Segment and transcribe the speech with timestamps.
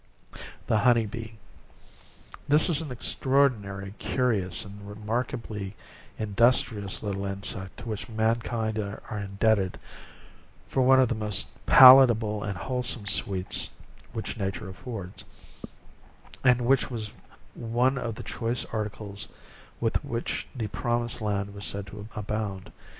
[0.65, 1.37] 12 HONEY BEE.
[2.49, 5.75] This is an extraordinary, curi ous, and remarkably
[6.17, 9.79] industrious little insect to which mankind are indebted
[10.71, 13.69] for one of the most palatable and wholesome sweets
[14.11, 15.23] which nature affords;
[16.43, 17.11] and which was
[17.53, 19.27] one of the choice ar ticles
[19.79, 22.71] with which the promised land was said to abound.